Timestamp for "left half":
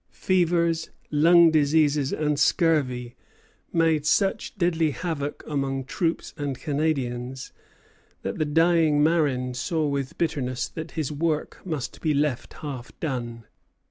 12.15-12.99